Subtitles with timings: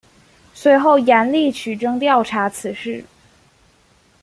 [0.55, 3.05] 随后严厉取证调查此事。